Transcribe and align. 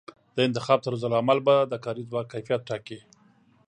د 0.35 0.37
انتخاب 0.47 0.79
طرزالعمل 0.85 1.39
به 1.47 1.55
د 1.71 1.73
کاري 1.85 2.03
ځواک 2.09 2.27
کیفیت 2.33 2.61
ټاکي. 2.69 2.99